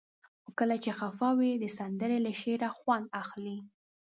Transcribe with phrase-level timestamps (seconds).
[0.41, 3.57] خو کله چې خفه وئ؛ د سندرې له شعره خوند اخلئ.